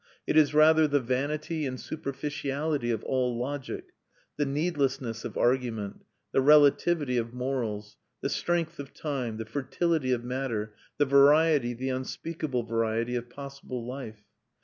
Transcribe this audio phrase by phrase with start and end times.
[0.25, 3.89] It is rather the vanity and superficiality of all logic,
[4.35, 10.23] the needlessness of argument, the relativity of morals, the strength of time, the fertility of
[10.23, 14.23] matter, the variety, the unspeakable variety, of possible life.